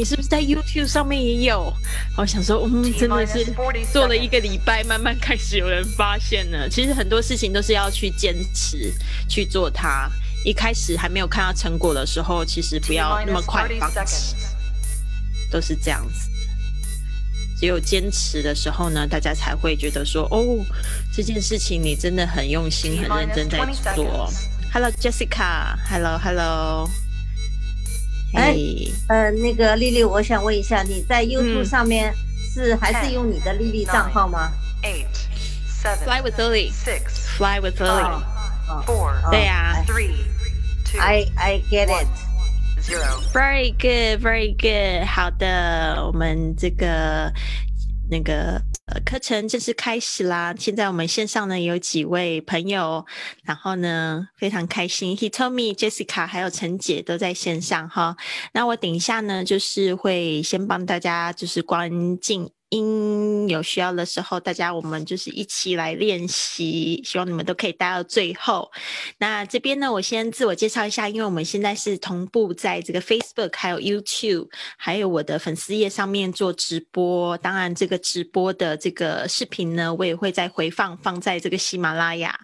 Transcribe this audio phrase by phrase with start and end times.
[0.00, 1.70] 你是不是在 YouTube 上面也有？
[2.16, 3.44] 我想说，嗯，真的是
[3.92, 6.66] 做了一个礼拜，慢慢开始有人发现了。
[6.70, 8.90] 其实很多事情都是要去坚持
[9.28, 10.10] 去做它。
[10.42, 14.34] 一开始还没有看到成果的时候，其实不要那么快放弃，
[15.50, 16.30] 都是这样子。
[17.60, 20.64] 只有坚持的时候呢，大家才会觉得说，哦，
[21.14, 23.58] 这件事情你真的很用心、很认真在
[23.94, 24.32] 做。
[24.72, 26.88] Hello Jessica，Hello Hello。
[28.34, 28.56] 哎，
[29.08, 32.14] 呃，那个丽丽，我想问一下，你在 YouTube 上面
[32.54, 35.06] 是还是用你的丽丽账号吗？Eight,
[35.66, 38.22] seven, fly with Lily, six, fly with Lily,
[38.86, 40.12] four, 对呀，three,
[40.84, 42.06] two, I I get it,
[42.80, 43.20] zero.
[43.32, 45.06] Very good, very good.
[45.06, 47.32] 好的，我们这个
[48.08, 48.62] 那个。
[48.92, 50.52] 呃，课程正式开始啦！
[50.58, 53.06] 现在我们线上呢有几位朋友，
[53.44, 58.16] 然后呢非常开心，Hitomi、Jessica 还有陈姐都在线上哈。
[58.52, 62.50] 那我等一下呢，就是会先帮大家就是关静。
[62.70, 68.70] 因有需要的时候，大家我们就是一起来练习，希望你们都可以待到最后。
[69.18, 77.36] 那这边呢，我先自我介绍一下，因为我们现在是同步在这个 Facebook、还有 YouTube、还有我的粉丝页上面做直播。
[77.38, 82.38] 当然，这个直播的这个视频呢，我也会再回放放在这个喜马拉雅。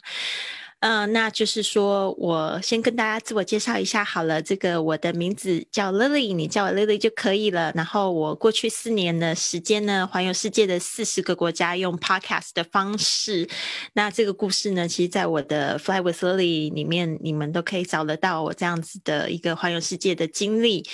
[0.81, 4.41] 嗯，那就是说，我先跟大家自我介绍一下好了。
[4.43, 7.73] 这个我的名字叫 Lily，你叫我 Lily 就可以了。
[7.75, 13.49] 然后我过去四年的时间呢，环游世界的四十个国家，用 Podcast 的方式。
[13.95, 20.87] 那这个故事呢，其实在我的 Fly with Lily 里面，你们都可以找得到我这样子的一个环游世界的经历。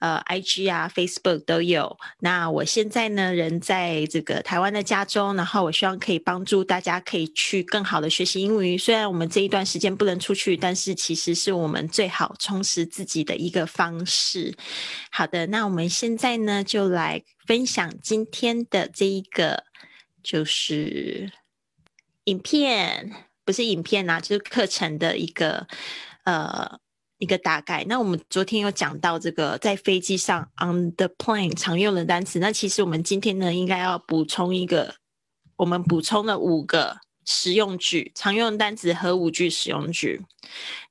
[0.00, 1.98] 呃，I G 啊，Facebook 都有。
[2.20, 8.78] 那我现在呢，人在这个台湾的家中，然后我希望可以帮助大家可以去更好的学习英语。
[8.78, 14.56] 虽然我们这一段时间不能出去，但是其实是我们最好充实自己的一个方式。
[15.10, 19.64] 好的，那我们现在呢，就来分享今天的这一个，
[20.22, 21.30] 就是
[22.24, 23.12] 影片，
[23.44, 25.66] 不是影片啊，就是课程的一个
[26.24, 26.80] 呃。
[27.20, 34.94] 一个大概，那我们昨天有讲到这个在飞机上 on the plane 常用的单词，那其实我们今天呢应该要补充一个，
[35.56, 40.22] 我们补充了五个实用句，常用单词和五句实用句，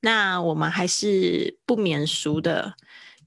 [0.01, 2.75] 那我们还是不免俗的。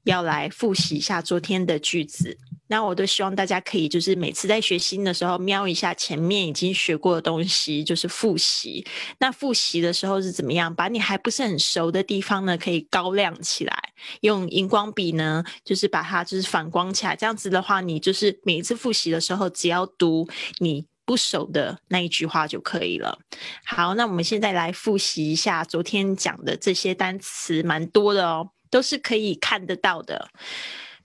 [0.05, 2.37] 要来复习一下昨天的句子，
[2.73, 8.83] 那我都希望大家可以就是每次在学新的时候瞄一下前面已经学过的东西，就是复习。
[9.19, 10.75] 那复习的时候是怎么样？
[10.75, 13.79] 把你还不是很熟的地方呢，可以高亮起来，
[14.23, 17.15] 用荧光笔呢，就是把它就是反光起来。
[17.15, 23.19] 这样子的话，你就是每一次复习的时候，只要读你不熟的那一句话就可以了。
[23.67, 28.49] 好，那我们现在来复习一下昨天讲的这些单词，蛮多的哦。
[28.73, 30.31] 都是可以看得到的，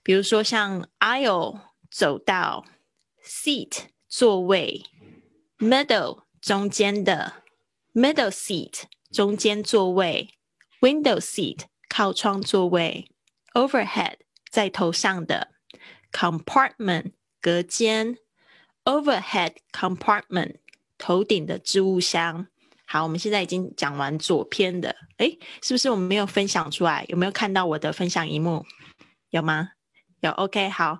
[0.08, 1.60] 比如说像 aisle
[1.92, 2.66] 走道
[3.26, 4.86] ，seat 座位
[5.58, 7.44] ，middle 中间的
[7.94, 10.30] ，middle seat 中间座位
[10.80, 13.12] ，window seat 靠窗座位
[13.54, 14.14] ，overhead
[14.50, 15.50] 在头上的
[16.14, 18.16] ，compartment 隔间
[18.86, 20.60] ，overhead compartment
[20.98, 22.48] 头顶的置物箱。
[22.86, 27.06] 好，我们现在已经讲完左篇的，哎，是不是我们没有分享出来？
[27.10, 28.66] 有没有看到我的分享一幕？
[29.32, 29.72] 有吗？
[30.22, 30.98] 有，OK，好，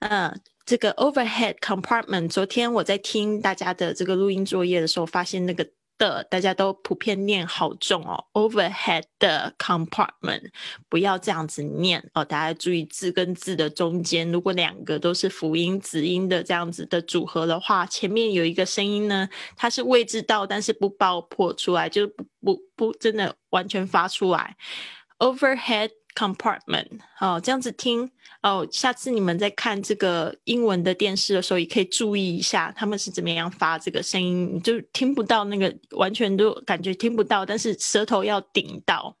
[0.00, 5.66] 嗯，这个 overhead compartment，昨天我在听大家的这个录音作业的时候，发现那个。
[5.98, 10.50] 的大家都普遍念好重哦，overhead 的 compartment
[10.88, 24.56] 不要这样子念哦，大家注意字跟字的中间，如果两个都是辅音子音的这样子的组合的话，前面有一个声音呢，它是位置到，但是不爆破出来，就是不不不真的完全发出来
[25.18, 25.90] ，overhead。
[26.14, 28.10] Compartment，哦，这样子听
[28.42, 28.66] 哦。
[28.70, 39.16] 下次你们在看这个英文的电视的时候，也可以注意一下他们是怎么样发这个声音，就听不到那个完全都感觉听不到，但是舌头要顶到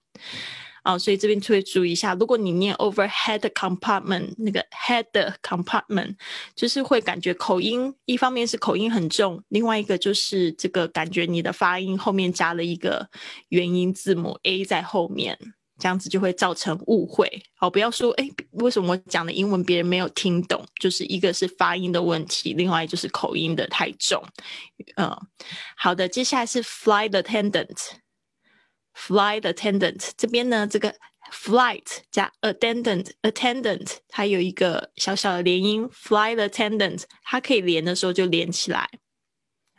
[0.84, 0.98] 哦。
[0.98, 6.16] 所以这边特别注意一下，如果你念 overhead compartment，那个 head compartment，
[6.54, 13.08] 就是会感觉口音，一方面是口音很重，另外一个就是这个感觉你的发音后面加了一个
[13.48, 15.38] 元音字母 a 在后面。
[15.82, 20.64] 这样子就会造成误会，好，不要说哎，为什么我讲的英文别人没有听懂？
[20.80, 24.22] 就是一个是发音的问题，另外就是口音的太重。
[24.94, 25.10] 嗯，
[25.76, 30.94] 好的，接下来是 flight attendant，flight attendant 这边呢，这个
[31.32, 31.82] flight
[32.12, 38.88] 加 attendant，attendant 它有一个小小的连音，flight attendant 它可以连的时候就连起来。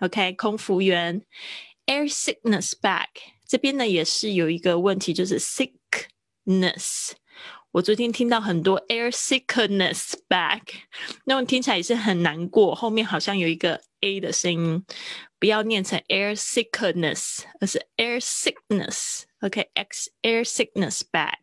[0.02, 1.22] OK，空服员
[1.86, 3.08] ，air sickness bag
[3.48, 5.72] 这边呢也是有一个问题，就是 sick。
[6.46, 7.12] ness，
[7.72, 10.62] 我昨天听到很多 air sickness back，
[11.26, 14.86] 那种听起来也是很难过，后面好像有一个 a 的声音，
[15.40, 21.40] 不要念成 air sickness，而是 air sickness，OK，x air sickness back。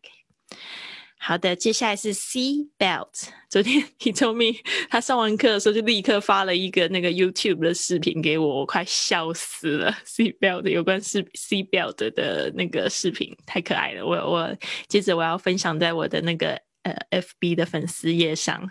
[1.23, 3.27] 好的，接下来是 sea belt。
[3.47, 4.59] 昨天 he told me
[4.89, 9.95] 他上完课的时候就立刻发了一个那个 YouTube 的视频给我，我快笑死了。
[10.03, 14.03] sea belt 有关是 sea belt 的那个视频太可爱了。
[14.03, 14.57] 我我
[14.87, 18.67] 接着我要分享在我的那个呃 FB 的粉丝页上，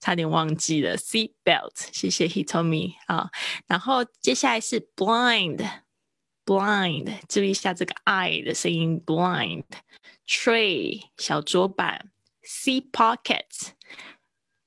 [0.00, 1.74] 差点忘记了 sea belt。
[1.92, 3.28] 谢谢 he told me 啊。
[3.66, 5.62] 然后接下来是 blind
[6.44, 9.64] blind，注意一下这个 I 的声音 blind。
[10.26, 12.12] Tray 小桌板
[12.44, 13.70] ，sea pockets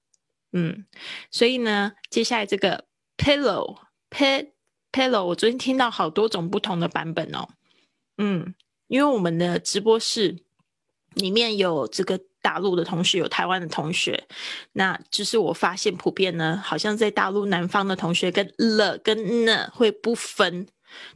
[0.52, 0.84] 嗯，
[1.30, 2.84] 所以呢，接下来这个
[3.16, 4.52] pillow，p
[4.92, 7.48] Pillow，我昨天听到好多种不同的版本哦。
[8.18, 8.54] 嗯，
[8.88, 10.36] 因为我们的直播室
[11.14, 14.26] 里面有这个大陆的同学，有台湾的同学，
[14.72, 20.66] 那就是我发现普遍呢，好像在大陆南方的同学跟了跟呢会不分，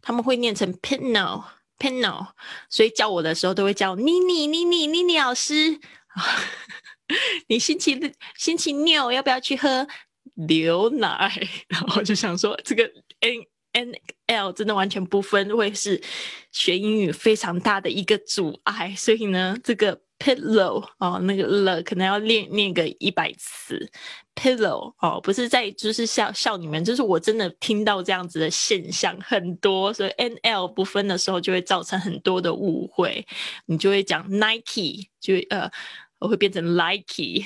[0.00, 2.28] 他们会念成 Pillow，Pillow，
[2.68, 5.80] 所以叫我的时候都会叫妮妮妮妮妮妮老师。
[7.48, 9.86] 你星期星期六要不要去喝
[10.34, 11.32] 牛奶？
[11.68, 12.84] 然后就想说这个
[13.20, 13.44] N。
[13.76, 13.92] N
[14.26, 16.00] L 真的完全不分，会是
[16.52, 18.94] 学英语非常大的一个阻碍。
[18.96, 23.90] 所以呢，这个 pillow 哦，那个了可能要练念个一百次。
[24.36, 33.26] pillow 哦，不是在就是笑笑你们，就是我真的听到这样子的现象很多，所以 N L 不分的时候就会造成很多的误会。
[33.66, 35.68] 你就会讲 Nike，就呃，
[36.24, 37.44] 我会变成 Nike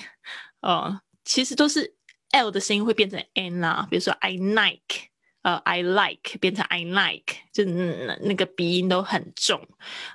[0.60, 1.94] 哦，其实都是
[2.30, 5.08] L 的声音会变成 N 啦，比如说 I like，。
[5.42, 9.64] 呃，I like 变成 I like，就那个鼻音都很重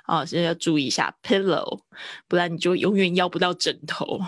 [0.06, 1.80] 哦，所以要注意一下 pillow，
[2.28, 4.20] 不然你就永远要不到枕头，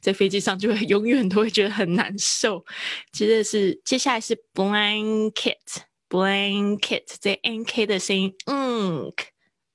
[0.00, 2.64] 在飞机上就会永远都会觉得很难受。
[3.12, 9.12] 接着是接下来是 blanket，blanket 这 n k 的声音嗯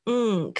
[0.05, 0.53] 嗯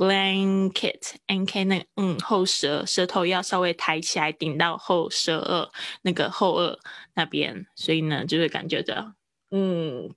[0.00, 5.68] blanket，n k 那个嗯后舌舌头要稍微抬起来顶到后舌颚
[6.00, 6.78] 那个后颚
[7.12, 9.12] 那边，所以呢就会感觉着。
[9.50, 10.08] 嗯，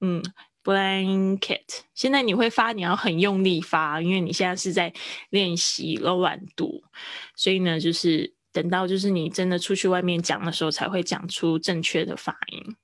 [0.00, 0.22] 嗯
[0.62, 1.80] ，blanket。
[1.94, 4.92] 现在你会发，你要很用力发，因为你现在是在
[5.30, 6.84] 练习柔软度，
[7.34, 12.76] 所以呢，就是等到就是你真的出去外面讲的时候，才会讲出正确的发音。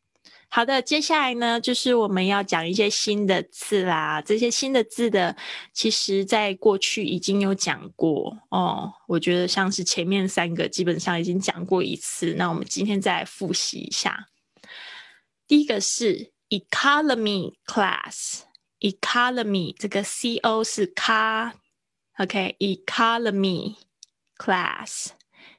[0.54, 4.22] 好的，接下来呢，就是我们要讲一些新的字啦。
[4.22, 5.36] 这些新的字的，
[5.72, 8.94] 其实在过去已经有讲过哦。
[9.08, 14.28] 我觉得像是前面三个基本上已经讲过一次，那我们今天再来复习一下。
[15.48, 23.74] 第一个是 economy class，economy 这个 c o 是 car，OK，economy
[24.38, 25.08] class。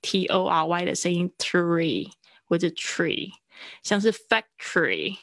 [0.00, 2.10] t o r y 的声音，tree
[2.46, 3.28] 或者 tree，
[3.82, 5.16] 像是 factory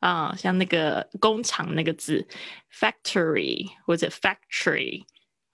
[0.00, 2.26] 啊，像那个工厂那个字
[2.72, 5.04] ，factory 或者 factory。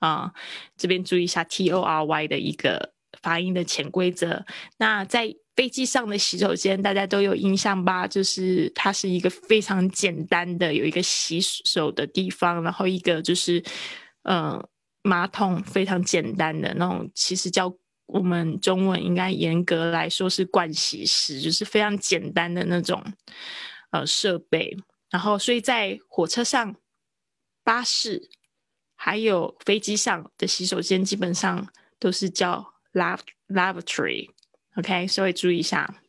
[0.01, 0.33] 啊，
[0.77, 4.47] 这边注意一下 T O R Y 的一个发音的潜规则。
[4.77, 8.07] 那在飞机上的洗手间，大家都有印象吧？
[8.07, 13.61] 就是它是一个非常简单的，有一个洗手的地方，然后一个就是
[14.23, 14.65] 嗯
[15.03, 17.11] 马桶，非常简单的那种。
[17.13, 17.69] 其实叫
[18.09, 23.01] 我们中文应该严格来说是盥洗室，就是非常简单的那种
[23.93, 24.77] 呃设备。
[25.09, 26.75] 然后，所以在火车上、
[27.63, 28.29] 巴士。
[29.01, 31.69] 还有飞机上的洗手间基本上
[32.01, 36.03] 都是叫 lav lavatory，OK，稍微注意一下。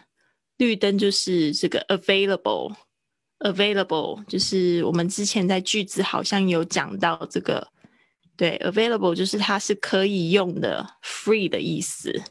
[0.59, 7.67] 绿灯就是这个 available，available 就是我们之前在句子好像有讲到这个，
[8.37, 12.23] 对，available 就是它是可以用的，free 的意思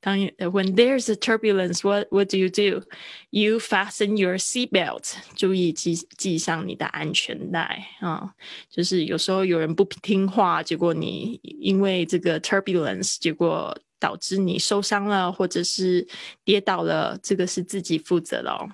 [0.00, 8.34] 当然，when there's a turbulence，what what do you do？You fasten your seat belt，注意系系上你的安全带啊。
[8.68, 13.76] 就是有时候有人不听话，结果你因为这个 turbulence，结果。
[13.98, 16.06] 导致你受伤了，或者是
[16.44, 18.68] 跌倒了，这个是自己负责的哦。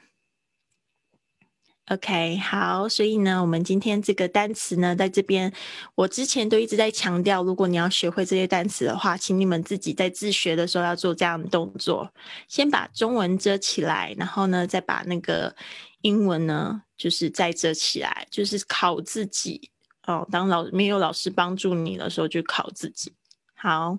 [1.88, 5.52] OK，好，所以呢，我们今天这个单词呢，在这边，
[5.96, 12.08] 我之前都一直在强调，如果你要学会这些单词的话，请你们自己在自学的时候要做这样的动作：
[12.46, 15.54] 先把中文遮起来，然后呢，再把那个
[16.02, 19.70] 英文呢，就是再遮起来，就是考自己
[20.06, 20.26] 哦。
[20.30, 23.12] 当老没有老师帮助你的时候，就考自己。
[23.54, 23.98] 好，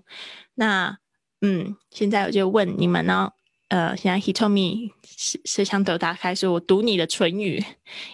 [0.55, 0.97] 那。
[1.45, 3.29] 嗯，现在我就问你们呢，
[3.73, 7.65] 呃，现在 he told me 摄摄像头打开，说我读你的唇语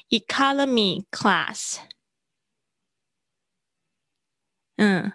[0.07, 1.79] ，economy class，
[4.77, 5.11] 嗯，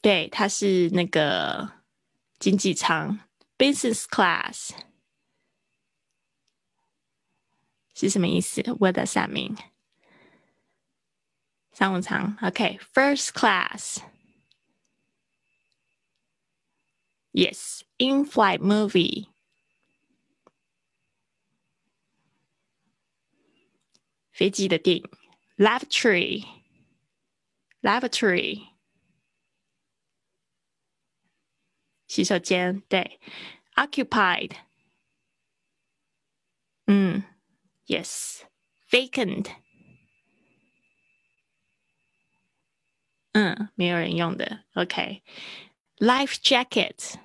[0.00, 1.72] 对，它是那个
[2.38, 3.20] 经济舱
[3.58, 4.70] ，business class
[7.94, 9.58] 是什么意思？What does that mean？
[11.74, 13.98] 商务舱，OK，first class。
[17.35, 19.27] Yes, in-flight movie.
[24.31, 25.09] 飞机的电影，
[25.57, 26.43] lavatory,
[27.81, 28.69] lavatory，
[32.07, 33.19] 洗手间，对，
[33.75, 34.53] occupied，
[36.87, 37.23] 嗯，
[37.85, 39.51] yes，vacant，
[43.33, 47.19] 嗯，没有人用的，OK，life jacket。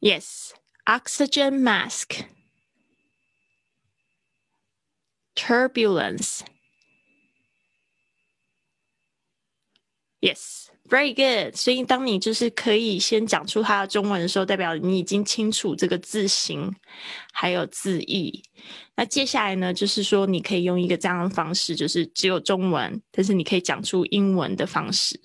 [0.00, 0.52] Yes,
[0.86, 2.24] oxygen mask.
[5.34, 6.42] Turbulence.
[10.20, 10.66] Yes.
[10.88, 16.74] Very good，所以当你就是可以先讲出它的中文的时候，代表你已经清楚这个字形
[17.37, 18.41] 还有字义。
[18.95, 25.19] 那接下来呢，就是说你可以用一个这样的方式，就是只有中文，但是你可以讲出英文的方式，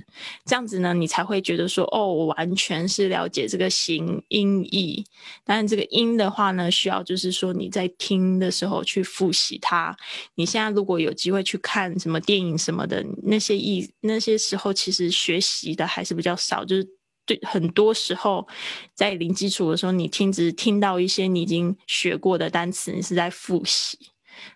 [0.45, 5.05] 这样子呢，你才会觉得说，哦，我完全是了解这个形音义。
[5.45, 9.97] 当然，这个音的话呢，需要就是说你在听的时候去复习它。
[10.35, 15.50] 你现在如果有机会去看什么电影什么的，那些意那些时候其实学习。
[15.50, 16.88] 习的还是比较少，就是
[17.31, 18.49] 对很多时候
[18.93, 24.11] 在零基础的时候，你听只听到一些你已经学过的单词，你是在复习。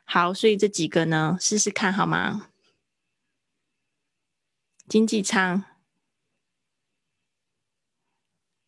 [0.05, 2.49] 好，所以这几个呢，试试看好吗？
[4.89, 5.63] 经济舱，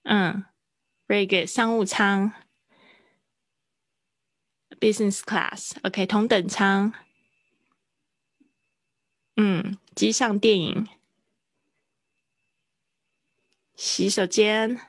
[0.04, 0.44] 嗯
[1.08, 2.32] ，very good，商务舱
[4.78, 6.92] ，business class，OK，同等舱，
[9.36, 10.86] 嗯，机上电影。
[13.76, 14.80] 洗手间，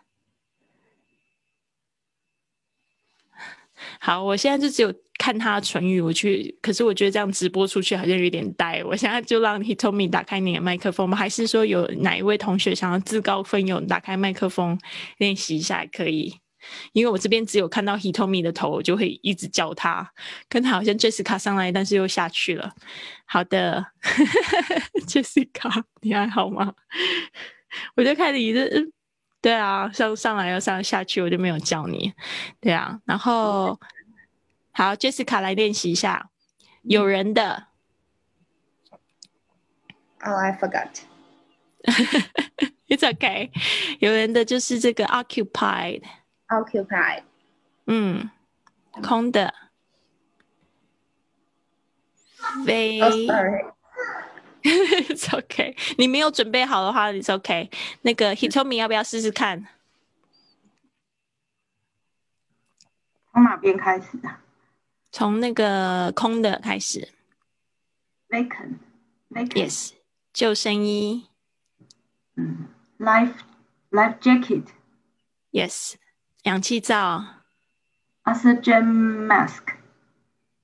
[4.00, 8.83] 好，我现在就只有看他的唇语，我去，可是我觉得这样直播出去好像有点呆。
[8.83, 14.79] 我现在就让 Hitomi 打开你的麦克风吧，还是说有哪一位同学想要自告奋勇打开麦克风
[15.18, 16.40] 练习一下也可以？
[16.92, 20.12] 因为我这边只有看到 Hitomi 的头，我就会一直叫他，
[20.50, 22.74] 跟他好像 Jessica 上来，但是又下去了。
[23.25, 23.85] 好的，
[25.07, 26.74] Jessica，你还好吗？
[27.96, 28.92] 我就开始一直，
[29.42, 32.13] 对啊，上上来又上下去，我就没有叫你，
[32.59, 33.00] 对啊。
[33.05, 33.79] 然后
[34.72, 36.29] 好，Jessica 来练习一下，
[36.83, 37.68] 有人的。
[40.20, 40.90] Oh, I forgot.
[42.87, 43.51] It's okay.
[44.00, 46.01] 有人的就是这个 occupied.
[46.48, 47.24] Occupied.
[47.85, 48.29] 嗯，
[49.03, 49.53] 空的。
[52.66, 53.00] 飞。
[54.63, 57.70] It's OK，你没有准备好的话，It's OK。
[58.01, 59.67] 那个 Hitomi 要不要试试看？
[63.33, 64.41] 从哪边开始啊？
[65.11, 67.09] 从那个空的开始。
[68.29, 68.77] Vacant。
[69.29, 69.93] Yes。
[70.33, 71.27] 救生衣。
[72.35, 72.67] 嗯。
[72.98, 73.35] Life
[73.91, 74.65] life jacket。
[75.51, 75.96] Yes。
[76.43, 77.24] 氧气罩。
[78.24, 79.75] Oxygen mask。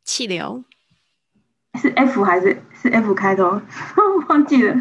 [0.04, 0.64] 气流。
[1.80, 3.62] 是 F 还是是 F 开头？
[4.28, 4.76] 忘记了。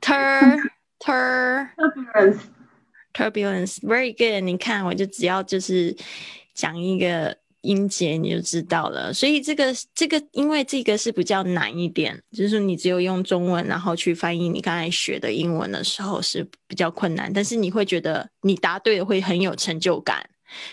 [0.00, 0.60] Tur
[1.00, 2.38] tur turbulence
[3.12, 4.44] turbulence very good。
[4.44, 5.96] 你看，我就只要就是
[6.54, 9.12] 讲一个音节，你就知道了。
[9.12, 20.24] 所以这个这个，因为这个是比较难一点，就是你只有用中文然后去翻译你刚才学的英文的时候是比较困难，但是你会觉得你答对了会很有成就感。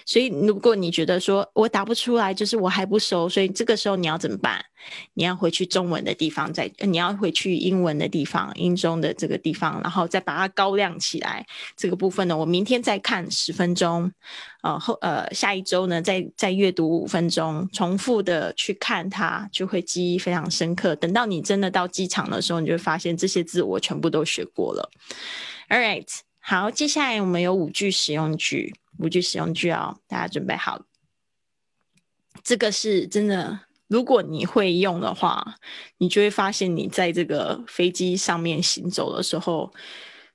[0.05, 4.63] 所以，如果你觉得说我答不出来，就是我还不熟，所以这个时候你要怎么办？
[5.13, 11.45] 你要回去中文的地方，再你要回去英文的地方，英中的这个地方，然后再把它高亮起来。
[11.75, 14.09] 这个部分呢，我明天再看十分钟，
[14.61, 20.95] 呃后呃下一周呢再再阅读五分钟，重复的去看它，就会记忆非常深刻。
[20.95, 24.89] 等到你真的到机场的时候，你就会发现这些字我全部都学过了。
[25.67, 26.07] All right，
[26.49, 28.73] 好，接下来我们有五句实用句。
[28.97, 30.83] 五句使用句哦，大家准备好。
[32.43, 35.57] 这个是真的，如果你会用的话，
[35.99, 39.71] 你就会发现你在这个飞机上面行走的时候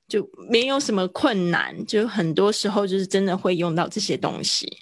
[0.07, 4.79] 就没有什么困难，就很多时候就是真的会用到这些东西。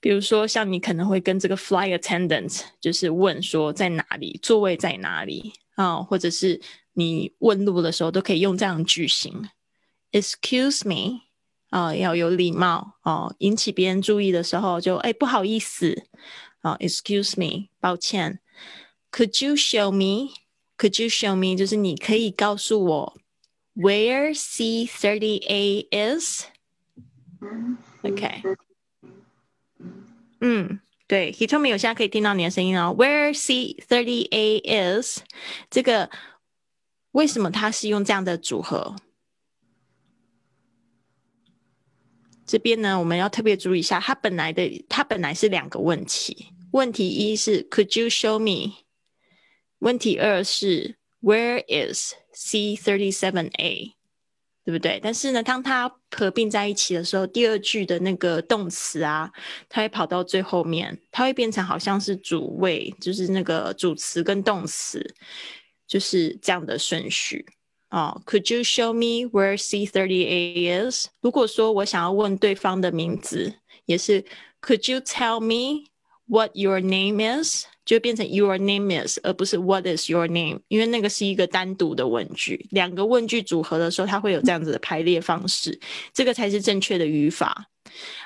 [0.00, 6.60] 比如说，像你可能会跟这个 fly attendant 就是问说在哪里，座位在哪里啊，或者是
[6.92, 9.48] 你问路的时候都可以用这样的句型
[10.12, 11.28] ：Excuse me。
[11.70, 13.34] 啊，要有礼貌哦！
[13.40, 16.04] 引起别人注意的时候，就哎，不好意思
[16.62, 18.40] 啊，excuse me，抱歉。
[19.12, 21.54] Could you show me？Could you show me？
[21.54, 23.20] 就是你可以告诉我
[23.76, 26.46] where C thirty A is。
[28.00, 28.42] OK，
[30.40, 32.96] 嗯，对，Hitomi 我现在可以听到你的声音哦。
[32.98, 35.20] Where C thirty A is，
[35.68, 36.08] 这个
[37.10, 38.96] 为什么它是用这样的组合？
[42.48, 46.48] 这边呢，我们要特别注意一下，它本来的它本来是两个问题。
[46.72, 48.74] 问题一是 Could you show me？
[49.80, 53.94] 问题二是 Where is C thirty seven A？
[54.64, 55.00] 对不对？
[55.02, 59.30] 但是呢，当它合并在一起的时候，第二句的那个动词啊，
[59.68, 65.14] 它会跑到最后面，它会变成好像是主谓，就是那个主词跟动词，
[65.86, 67.46] 就是这样的顺序。
[67.89, 71.07] 哦，Could you show me where C thirty A is？
[71.21, 73.53] 如果说我想要问对方的名字，
[73.85, 74.23] 也是
[74.61, 75.85] Could you tell me
[76.25, 77.65] what your name is？
[77.85, 80.61] 就变成 Your name is，而不是 What is your name？
[80.69, 85.77] 因为那个是一个单独的问句，两个问句组合的时候，它会有这样子的排列方式，
[86.13, 87.67] 这个才是正确的语法。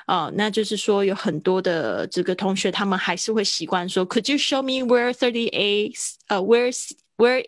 [0.06, 5.92] 哦，那就是说有很多的这个同学，他们还是会习惯说 Could you show me where thirty A？
[6.28, 6.72] 呃，Where
[7.16, 7.44] where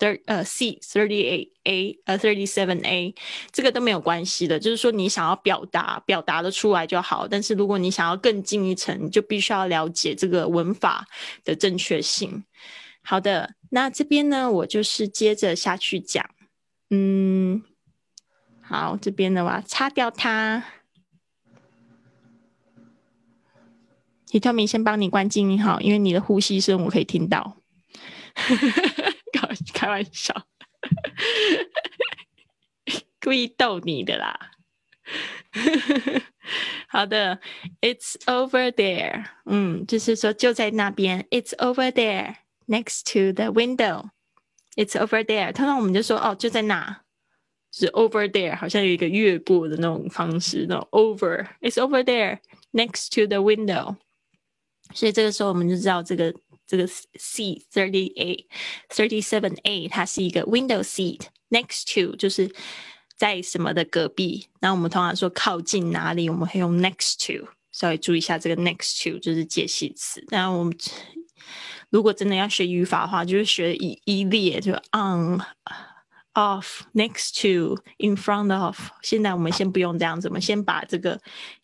[0.00, 3.14] Th 呃 C thirty eight A 呃 thirty seven A
[3.52, 7.28] 这个都没有关系的，就是说你想要表达表达的出来就好。
[7.28, 11.06] 但是如果你想要更进一层，你就必须要了解这个文法
[11.44, 12.42] 的正确性。
[13.02, 16.24] 好的，那这边呢，我就是接着下去讲。
[16.90, 17.62] 嗯，
[18.62, 20.64] 好，这边的话擦掉它。
[24.32, 27.56] 李透明先帮你关静音好，因为你的呼吸声我可以听到。
[29.80, 30.34] 开玩笑，
[33.18, 34.50] 故意逗你的啦。
[36.86, 37.40] 好的
[37.80, 39.24] ，It's over there。
[39.46, 41.26] 嗯，就是说就在那边。
[41.30, 44.10] It's over there, next to the window.
[44.76, 45.50] It's over there。
[45.54, 47.00] 通常我们就说哦，就在那，
[47.72, 51.46] 是 over there，好像有一个越过的那种方式，那种 over。
[51.62, 52.40] It's over there,
[52.72, 53.96] next to the window。
[54.92, 56.34] 所以这个时候我们就知道这个。
[56.70, 58.46] 这个 C thirty eight
[58.88, 62.54] thirty seven A 它是一个 window seat next to 就是
[63.16, 64.46] 在什么的隔壁。
[64.60, 67.48] 那我们通常说靠近哪里，我们会用 next to。
[67.72, 70.24] 稍微注意一下这个 next to 就是介系词。
[70.28, 70.72] 那我们
[71.88, 75.40] 如果真的要学语法的话，就是学一一列，就 on
[76.34, 78.78] off next to in front of。
[79.02, 81.20] 现在我们先不用这样子，我们先把这个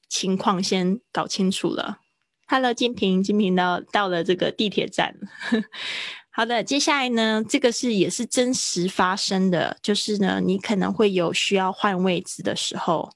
[0.09, 2.01] 情况先搞清楚了。
[2.49, 5.17] Hello，金平，金平到到了这个地铁站。
[6.31, 13.11] 好的，接下来呢，这个是也是真实发生的，就是呢，你可能会有需要换位置的时候。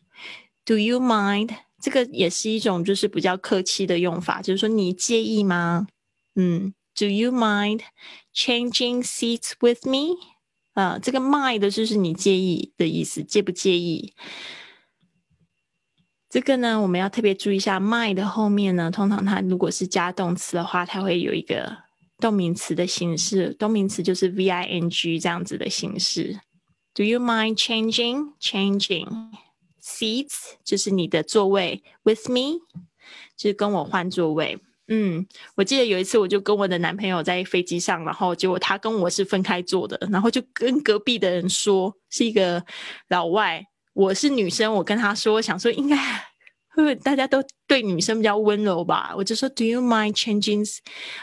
[0.64, 1.50] Do you mind？
[1.80, 5.86] 这个也是一种就是比较客气的用法，就是说你介意吗？
[6.34, 7.82] 嗯，Do you mind
[8.34, 10.16] changing seats with me？
[10.72, 14.12] 啊，这个 mind 就是你介意的意思，介不介意？
[16.30, 21.76] 这个呢，我们要特别注意一下，mind 后面呢，通常它如果是加动词的话，它会有一个
[22.18, 26.38] 动名词的形式，动名词就是 v i n g 这样子的形式。
[26.94, 29.32] Do you mind changing changing
[29.82, 30.52] seats？
[30.62, 32.60] 就是你的座位，with me，
[33.36, 34.56] 就是跟我换座位。
[34.86, 42.64] 嗯，我记得有一次，我就跟我的男朋友在飞机上，然后结果他跟我是分开坐的，然后就跟隔壁的人说，是一个
[43.08, 43.66] 老外。
[44.00, 45.94] 我是女生，我跟他说，想说应该
[46.70, 49.12] 会不会大家都对女生比较温柔吧？
[49.14, 50.66] 我就说，Do you mind changing？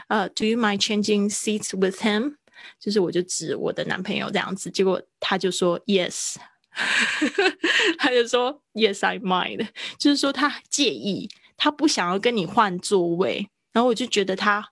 [0.09, 2.35] 呃，Do you mind changing seats with him？
[2.79, 6.35] 就是我就指我的男朋友这样子，结果他就说 Yes，
[7.97, 13.49] 他就说 Yes，I mind，就是说他介意，他不想要跟你换座位。
[13.73, 14.63] 然后我就觉得他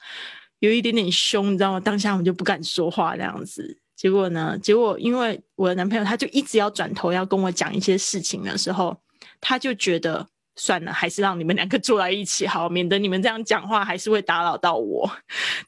[0.59, 1.79] 有一点点凶，你知道吗？
[1.79, 3.79] 当下我就不敢说话这样子。
[3.95, 4.57] 结果呢？
[4.61, 8.95] 结果因为我的男朋友他就一直要转头要跟我讲一些事情的时候，
[9.39, 10.27] 他就觉得
[10.57, 15.09] 算了，还是让你们两个坐在一起好，免得你们这样讲话还是会打扰到我。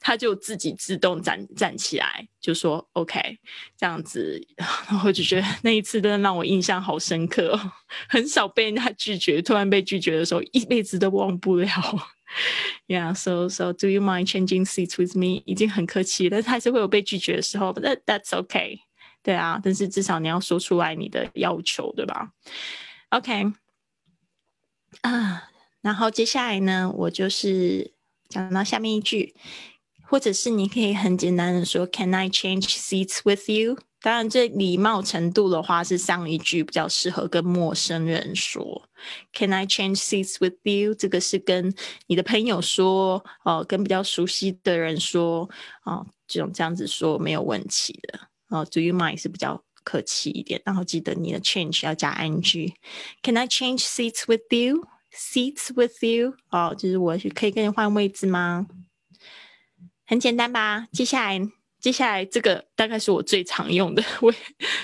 [0.00, 3.20] 他就自己自动站站起来，就说 OK，
[3.76, 4.40] 这样子。
[4.56, 7.58] 然后就觉得那一次真的让我印象好深刻，
[8.08, 11.68] 很少被人家拒绝，突然被拒绝的时候，一辈子都忘不了。
[12.87, 15.43] Yeah, so so do you mind changing seats with me？
[15.45, 17.71] 已经很客气，但是还是会有被拒绝的时候。
[17.73, 18.79] That that's okay。
[19.21, 22.31] 对啊，但是至少你要说出来你的要求，对吧？
[23.09, 23.53] OK。
[25.01, 25.49] 啊，
[25.81, 27.93] 然后接下来呢，我就是
[28.27, 29.33] 讲到下面一句，
[30.09, 33.77] 或者是你可以很简单的说，Can I change seats with you？
[34.00, 38.88] 当然，这礼貌程度的话是上一句比较适合跟陌生人说。
[39.32, 40.94] Can I change seats with you？
[40.94, 41.74] 这个是跟
[42.06, 45.50] 你的朋友说，哦，跟比较熟悉的人说，
[45.84, 48.20] 哦，这种这样子说没有问题的。
[48.50, 50.62] 哦，Do you mind 是比较客气一点。
[50.64, 52.72] 然后记得你的 change 要加 ing。
[53.22, 54.86] Can I change seats with you?
[55.12, 56.34] Seats with you？
[56.50, 58.68] 哦，就是我可以跟你换位置吗？
[60.06, 60.86] 很简单吧？
[60.92, 61.40] 接下来，
[61.80, 64.34] 接下来这个大概是我最常用的， 会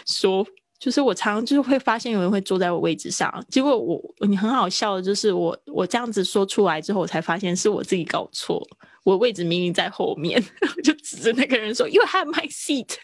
[0.07, 0.47] 说。
[0.81, 8.63] 就是我常常就是会发现有人会坐在我位置上，结果我你很好笑的就是我我这样子说出来之后，我才发现是我自己搞错，
[9.03, 10.45] 我位置明明在后面，
[10.85, 12.97] 就指着那个人说 “You have my seat”，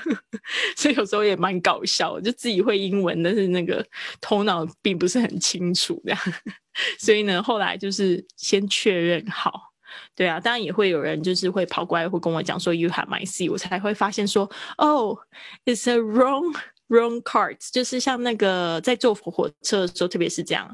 [0.76, 3.86] 所以有时候也蛮搞笑，就自己会英文，但是那个
[4.20, 6.20] 头脑并不是很清楚这样，
[6.98, 9.65] 所以呢，后来就是先确认好，
[10.14, 15.18] 对啊，当然也会有人就是会跑过来会跟我讲说 “You have my seat”，我才会发现说 “Oh,
[15.64, 16.56] it's a wrong”。
[16.88, 20.70] Wrong card，就是像那个在坐火车的时候，特别是这样，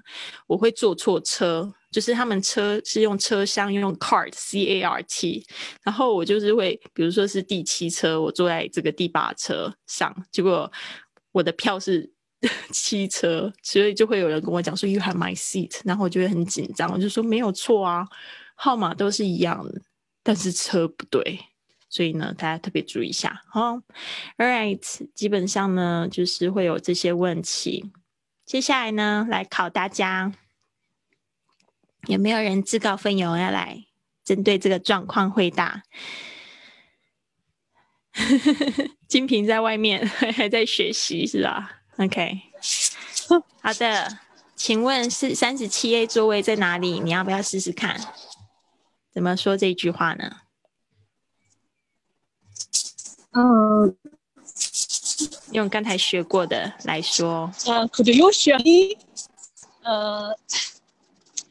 [0.46, 5.42] 我会坐错车，就是他们车是用车厢用 cart C A R T，
[5.82, 10.70] 然后我就是会，比如说是第七车，我坐在这个第八车上，结果
[11.32, 12.12] 我的票是
[12.74, 18.06] 七车，所以就会有人跟我讲说 You have my seat，然后我就会很紧张，我就说没有错啊，
[18.62, 19.82] 号码都是一样的，
[20.22, 21.46] 但是车不对。
[21.88, 23.72] 所以呢，大家特别注意一下哈。
[23.72, 23.82] All
[24.38, 24.80] right，
[25.16, 27.92] 基本上呢就是会有这些问题。
[28.46, 30.32] 接下来呢，来考大家，
[32.06, 33.84] 有没有人自告奋勇要来
[34.24, 35.82] 针对这个状况回答？
[39.08, 42.40] 金平在外面 还在学习是吧？OK，
[43.60, 44.18] 好的，
[44.54, 47.00] 请问是三十七 A 座位在哪里？
[47.00, 48.00] 你要不要试试看？
[49.12, 50.40] 怎么说这句话呢？
[53.32, 53.96] 嗯，
[55.52, 57.50] 用刚才学过的来说。
[57.66, 58.98] 嗯，Could you show me？
[59.82, 60.36] 呃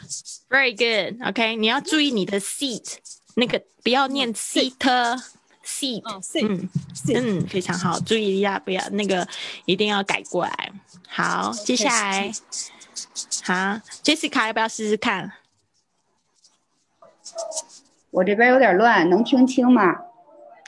[0.49, 1.21] Very good.
[1.27, 2.95] OK，你要注意你的 seat，
[3.35, 4.75] 那个不要念 seat。
[5.65, 6.01] seat，
[6.47, 6.69] 嗯
[7.13, 9.27] 嗯，非常好，注意一下，不要那个
[9.65, 10.71] 一定要改过来。
[11.09, 12.31] 好，接下来，
[13.43, 13.53] 好
[14.01, 15.33] ，Jessica 要不要试试看？
[18.11, 19.93] 我这边有点乱，能听清吗？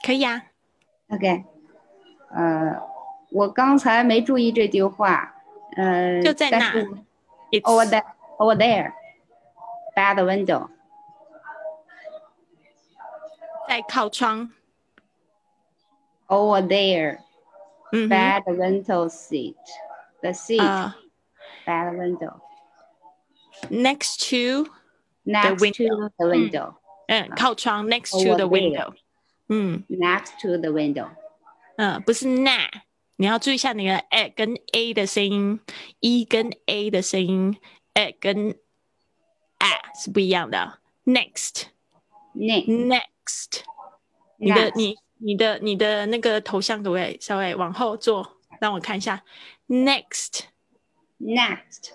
[0.06, 0.44] 可以啊。
[1.08, 1.46] OK，
[2.36, 2.76] 呃，
[3.32, 5.34] 我刚才没注意这句话，
[5.78, 6.74] 呃，就在那
[7.65, 10.69] ，over there，over there，by the window，
[13.69, 14.51] 在靠窗。
[16.29, 17.19] over there,
[17.93, 18.09] mm-hmm.
[18.09, 19.57] by the window seat,
[20.23, 20.91] the seat uh,
[21.67, 22.41] by the window.
[23.71, 24.67] Next to
[25.25, 26.09] next the window.
[26.09, 26.75] to the window.
[27.09, 28.95] 嗯，靠窗 next to the window.
[29.49, 31.11] 嗯，next to the window.
[31.77, 32.69] 嗯，不是那，
[33.20, 35.60] 你要注意一下你的 a 跟 a 的声音
[36.00, 37.58] ，e 跟 a 的声音
[37.94, 38.58] ，a 跟
[39.58, 40.80] a 是不一样的。
[41.06, 41.66] Next.
[42.34, 43.62] Next.
[44.38, 44.98] 你的你。
[45.22, 49.22] 你的你的那个头像可不可以稍微往后坐，让我看一下。
[49.68, 51.90] Next，Next，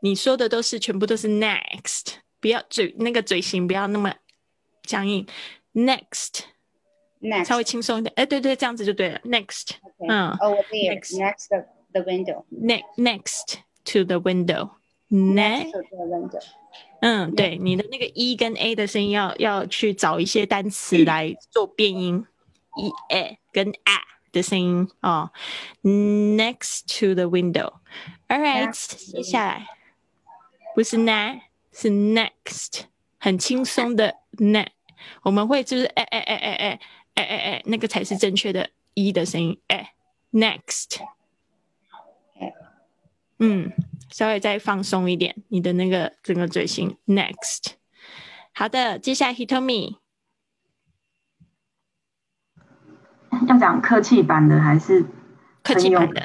[0.00, 4.14] 你说的都是全部都是 Next，不要嘴那个嘴型不要那么
[4.84, 5.26] 僵硬。
[7.44, 8.12] 稍微轻松一点。
[8.16, 9.20] 哎，对对，这样子就对了。
[9.24, 9.70] Next，
[10.08, 11.48] 嗯，Over there，Next
[11.92, 12.44] the window。
[12.96, 14.70] Next to the window。
[15.08, 16.40] Next to the window。
[17.00, 22.24] 嗯，对，你的那个 e 跟 a 的声音要要去找一些单词来做变音
[22.76, 25.30] ，e a 跟 a 的声音哦。
[25.82, 29.66] Next to the window，all right，接下来
[30.74, 31.40] 不是 ne
[31.72, 32.84] 是 next，
[33.18, 34.68] 很轻松的 ne，
[35.22, 36.80] 我们会就是哎哎哎哎哎
[37.14, 39.94] 哎哎哎，那个才是正确的一的声音，哎
[40.32, 41.00] ，next，
[43.38, 43.72] 嗯。
[44.10, 46.98] 稍微再放松一点，你的那个整个嘴型。
[47.06, 47.72] Next，
[48.52, 49.96] 好的，接下来 Hitomi，
[53.48, 55.06] 要讲客气版的还是
[55.62, 56.20] 客气版的？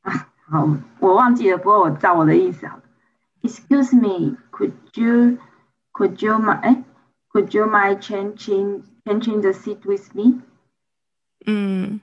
[0.00, 0.66] 啊， 好，
[1.00, 2.82] 我忘记了，不过我照我的意思好了。
[3.42, 5.36] Excuse me, could you,
[5.92, 6.84] could you my, 哎
[7.30, 10.41] ，could you mind changing, changing the seat with me？
[11.45, 12.01] 嗯，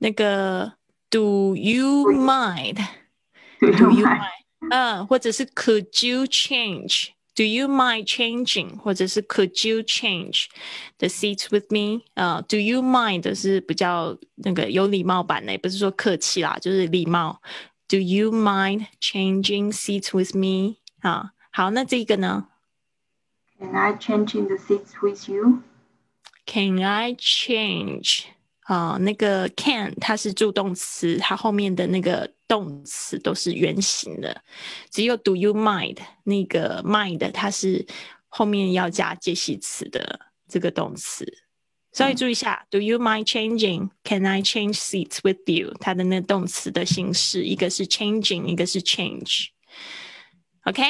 [0.00, 0.74] 那个，
[1.10, 4.32] Do you mind？Do you mind？
[4.70, 8.78] 嗯，或者是 Could you change？Do you mind changing？
[8.78, 10.46] 或者是 Could you change
[10.98, 12.02] the seats with me？
[12.14, 17.40] 啊，Do you mind 是比较那个有礼貌版的，也不是说客气啦，就是礼貌。
[17.88, 20.76] Do you mind changing seats with me？
[21.00, 22.48] 啊，好，那这个呢？
[23.58, 25.62] Can I change the seats with you？
[26.45, 28.23] Can I change？
[28.61, 34.41] 啊，那个 can 它是助动词，它后面的那个动词都是原形的。
[34.89, 35.97] 只有 Do you mind？
[36.23, 37.85] 那个 mind 它是
[38.27, 41.25] 后面要加介系词的这个动词。
[41.91, 45.73] 所以注意一下，Do you mind changing？Can I change seats with you？
[45.81, 49.47] 它的那动词的形式，一个是 changing，一个是 change。
[50.63, 50.83] OK，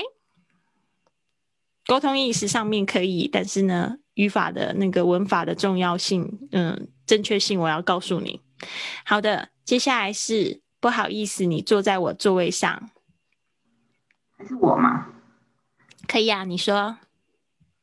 [1.88, 8.40] 沟通意识上面可以，但是呢，语法的那个文法的重要性，嗯，正确性我要告诉你。
[9.04, 12.92] 好的，接下来是不好意思，你坐在我座位上，
[14.38, 15.08] 还是我吗？
[16.08, 16.98] 可以啊，你说。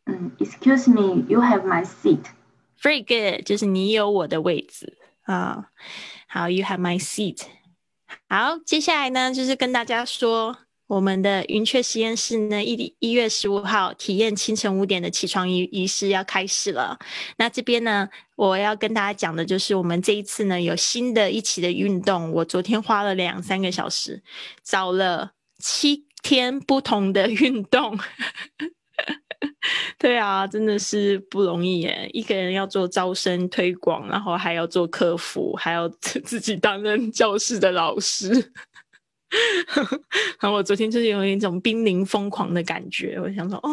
[0.05, 2.21] 嗯，Excuse me，you have my seat。
[2.81, 5.71] Very good，就是你有我的位置啊。
[6.29, 7.43] 好，You have my seat。
[8.29, 10.57] 好，接下来呢，就是跟大家说，
[10.89, 16.99] 我们的云雀实验室呢，一一月十五号体验清晨五点的起床仪仪式要开始了。
[17.37, 22.33] 那这边呢，我要跟大家讲的就是，我们这一次呢，有新的一期的运动。
[22.33, 24.23] 我昨天花了两三个小时，
[24.65, 27.99] 找了七天不同的运动。
[29.99, 32.09] 对啊，真的是不容易耶！
[32.13, 38.53] 一个人要做招生推广，然后还要做客服，还要 自己担任教室的老师。
[40.41, 43.69] 然后我昨天就是有一种濒临疯狂的感觉，我想说，哦，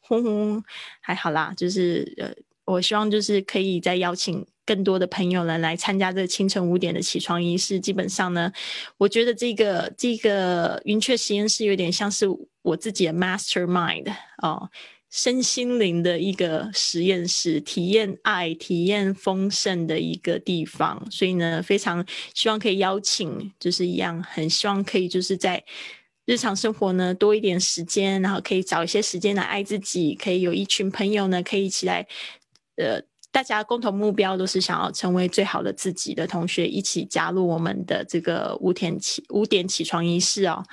[0.00, 0.62] 轰轰，
[1.00, 2.32] 还好啦，就是呃，
[2.64, 7.78] 我希望就是可以再邀请更多的朋友们来参加这清晨五点的起床仪式。
[7.78, 8.52] 基本上呢，
[8.96, 12.26] 我觉得这个这个云雀实验室有点像是
[12.62, 14.12] 我自己的 mastermind
[14.42, 14.70] 哦。
[15.10, 21.04] 身心灵的一个实验室，体验爱、体验丰盛的一个地方。
[21.10, 25.62] 所以呢，非常希望可以邀请，就是一样，很希望可以就是在
[26.26, 30.14] 日常生活呢多一点时间，然后可以找一些时间来爱自己。
[30.14, 32.06] 可以有一群朋友呢，可以一起来，
[32.76, 40.64] 呃，大家共同目标都是想要成为最好的自己的同学，一起加入我们的这个五点起五点起床仪式哦。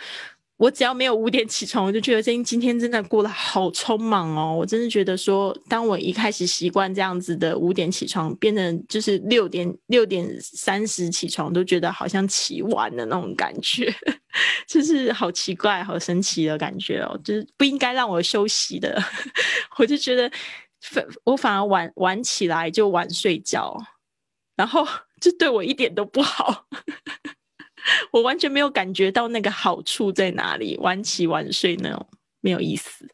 [0.57, 4.55] 我只要没有五点起床，我就觉得今今天真的过得好匆忙哦。
[4.57, 13.93] 我真的觉得说，当我一开始习惯这样子的五点起床，变成就是六点六点三十起床，都觉得好像起晚的那种感觉，
[14.67, 17.19] 就是好奇怪、好神奇的感觉哦。
[17.23, 18.99] 就是不应该让我休息的，
[19.77, 20.31] 我就觉得
[20.81, 23.77] 反我反而晚晚起来就晚睡觉，
[24.55, 24.83] 然后
[25.21, 26.65] 就对我一点都不好。
[28.17, 32.07] 我完全没有感觉到那个好处在哪里，晚起晚睡那种。
[32.41, 33.05] 没有意思，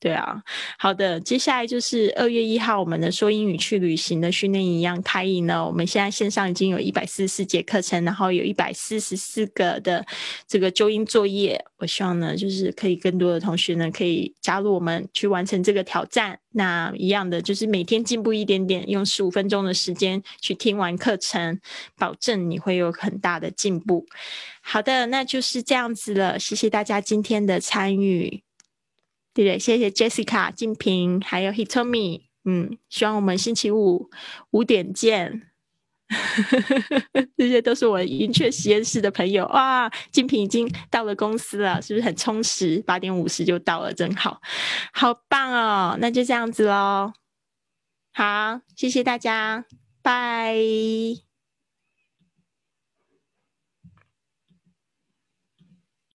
[0.00, 0.42] 对啊，
[0.78, 5.64] 好的，接下来就是二月一号我们的说英语去旅行的训练营一样开营了。
[5.64, 10.04] 我们现在线上已经有一百四十四节课程，然后有一百四十四个的
[10.46, 11.64] 这个纠音作业。
[11.78, 16.38] 我希望呢，就是可以更多的同学呢可以加入我们去完成这个挑战。
[16.54, 21.58] 那一样的就是每天进步一点点，用十五分钟的时间去听完课程，
[21.96, 24.06] 保证你会有很大的进步。
[24.60, 26.38] 好的，那就是这样子了。
[26.38, 28.42] 谢谢大家今天的参与。
[29.34, 34.10] 对对，谢谢 Jessica、静平，还有 Hitomi，嗯，希望我们星期五
[34.50, 35.48] 五点见。
[37.38, 39.90] 这些都是我云雀实验室的朋友哇！
[40.10, 42.82] 静平已经到了公司了，是不是很充实？
[42.86, 44.42] 八点五十就到了，真好，
[44.92, 45.96] 好棒哦！
[45.98, 47.14] 那就这样子喽，
[48.12, 49.64] 好，谢谢大家，
[50.02, 51.31] 拜。